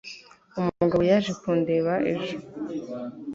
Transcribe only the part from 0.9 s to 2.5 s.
yaje kundeba ejo